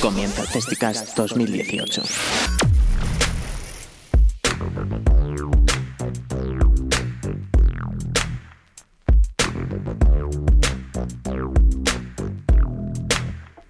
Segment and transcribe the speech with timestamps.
[0.00, 2.02] Comienza Festicast 2018.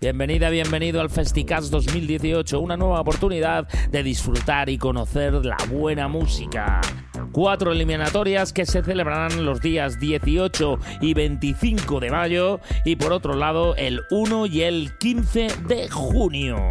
[0.01, 6.81] Bienvenida, bienvenido al Festicast 2018, una nueva oportunidad de disfrutar y conocer la buena música.
[7.33, 13.35] Cuatro eliminatorias que se celebrarán los días 18 y 25 de mayo y por otro
[13.35, 16.71] lado el 1 y el 15 de junio.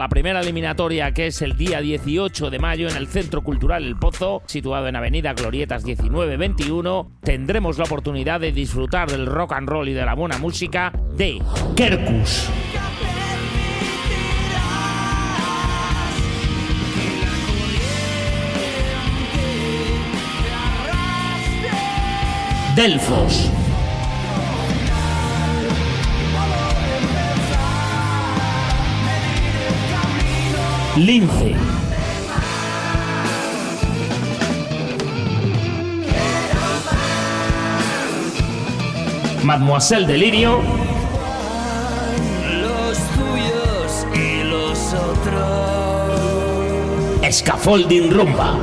[0.00, 3.98] La primera eliminatoria que es el día 18 de mayo en el Centro Cultural El
[3.98, 9.90] Pozo, situado en Avenida Glorietas 1921, tendremos la oportunidad de disfrutar del rock and roll
[9.90, 11.42] y de la buena música de
[11.76, 12.48] Kerkus.
[22.74, 23.59] Delfos.
[31.00, 31.54] Lince.
[39.42, 40.60] Mademoiselle Delirio.
[42.60, 45.40] Los tuyos y los otros.
[47.32, 48.58] Scaffolding Rumba.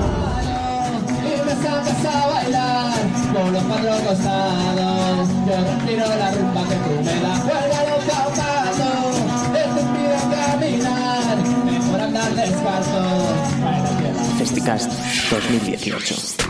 [1.23, 2.93] Y me sacas a bailar
[3.33, 5.27] con los cuatro costados.
[5.47, 7.76] Yo respiro la rumba que tú me das.
[14.67, 14.91] Festicast
[15.29, 16.46] 2018.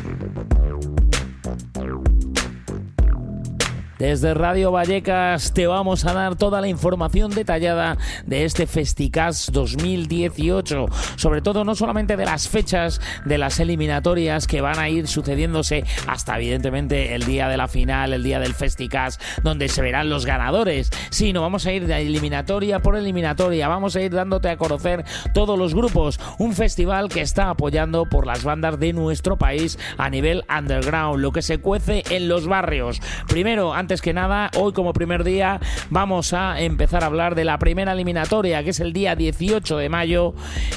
[4.00, 7.98] Desde Radio Vallecas te vamos a dar toda la información detallada
[8.28, 10.86] de este Festicas 2018,
[11.16, 15.84] sobre todo no solamente de las fechas de las eliminatorias que van a ir sucediéndose
[16.06, 20.28] hasta evidentemente el día de la final, el día del Festicas, donde se verán los
[20.28, 25.06] ganadores, sino vamos a ir de eliminatoria por eliminatoria, vamos a ir dándote a conocer
[25.34, 30.12] todos los grupos, un festival que está apoyando por las bandas de nuestro país a
[30.12, 33.02] nivel underground, lo que se cuece en los barrios.
[33.28, 37.58] Primero, antes que nada, hoy como primer día vamos a empezar a hablar de la
[37.58, 40.34] primera eliminatoria, que es el día 18 de mayo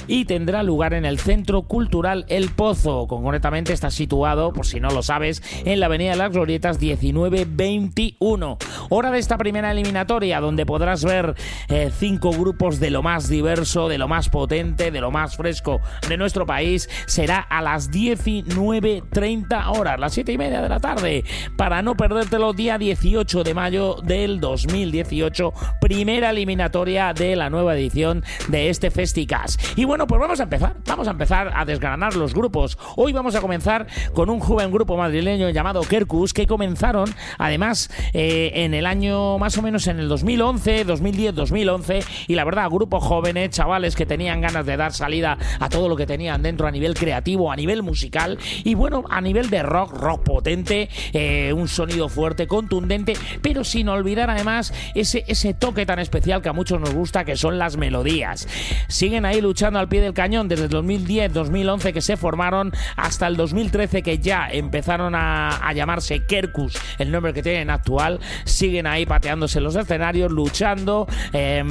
[0.06, 3.08] y tendrá lugar en el Centro Cultural El Pozo.
[3.08, 8.58] Concretamente está situado, por si no lo sabes, en la Avenida de las Glorietas 1921.
[8.90, 11.34] Hora de esta primera eliminatoria, donde podrás ver
[11.68, 15.80] eh, cinco grupos de lo más diverso, de lo más potente, de lo más fresco
[16.08, 21.24] de nuestro país, será a las 19.30 horas, las 7 y media de la tarde,
[21.56, 28.22] para no perdértelo día 18 de mayo del 2018, primera eliminatoria de la nueva edición
[28.48, 29.58] de este Festicas.
[29.74, 32.76] Y bueno, pues vamos a empezar, vamos a empezar a desgranar los grupos.
[32.96, 38.52] Hoy vamos a comenzar con un joven grupo madrileño llamado Kerkus, que comenzaron además eh,
[38.56, 43.02] en el año más o menos en el 2011, 2010, 2011, y la verdad, grupos
[43.02, 46.70] jóvenes, chavales que tenían ganas de dar salida a todo lo que tenían dentro a
[46.70, 51.66] nivel creativo, a nivel musical, y bueno, a nivel de rock, rock potente, eh, un
[51.66, 52.89] sonido fuerte, contundente,
[53.42, 57.36] pero sin olvidar además ese, ese toque tan especial que a muchos nos gusta, que
[57.36, 58.48] son las melodías.
[58.88, 63.26] Siguen ahí luchando al pie del cañón desde el 2010, 2011 que se formaron hasta
[63.26, 68.20] el 2013 que ya empezaron a, a llamarse Kerkus, el nombre que tienen actual.
[68.44, 71.62] Siguen ahí pateándose los escenarios, luchando eh,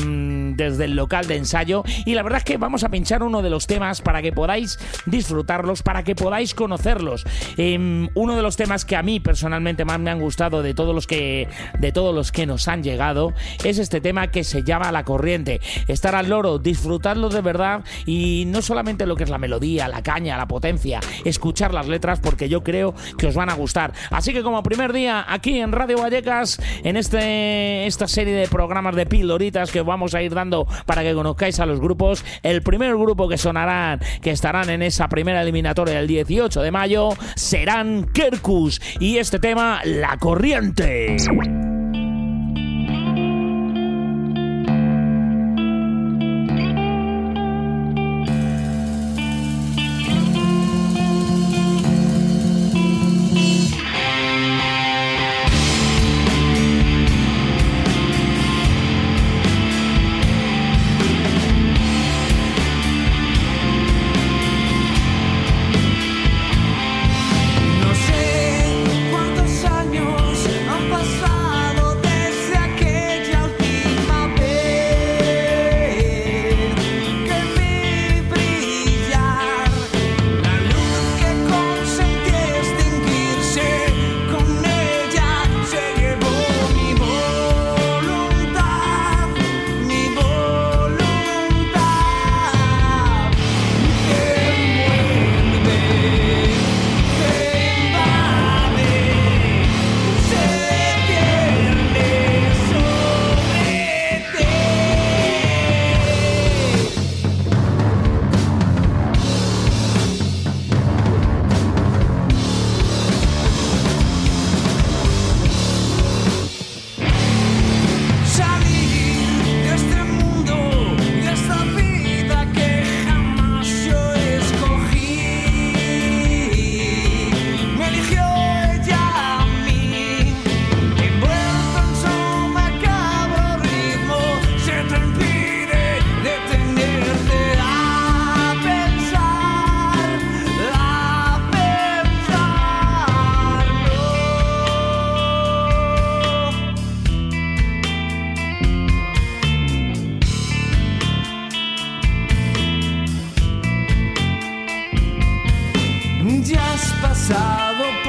[0.55, 1.83] desde el local de ensayo.
[2.05, 4.79] Y la verdad es que vamos a pinchar uno de los temas para que podáis
[5.05, 7.25] disfrutarlos, para que podáis conocerlos.
[7.57, 10.93] Eh, uno de los temas que a mí personalmente más me han gustado de todos
[10.95, 13.33] los que de todos los que nos han llegado
[13.65, 15.59] es este tema que se llama La Corriente.
[15.87, 20.03] Estar al loro, disfrutarlo de verdad y no solamente lo que es la melodía, la
[20.03, 23.91] caña, la potencia, escuchar las letras porque yo creo que os van a gustar.
[24.11, 28.95] Así que como primer día aquí en Radio Vallecas, en este, esta serie de programas
[28.95, 32.61] de pildoritas que os vamos a ir dando para que conozcáis a los grupos, el
[32.61, 38.05] primer grupo que sonarán, que estarán en esa primera eliminatoria del 18 de mayo, serán
[38.13, 40.98] Kerkus y este tema, La Corriente.
[41.07, 41.68] Bye.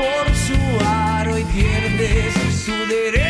[0.01, 3.30] Por su aro y pierdes su derecho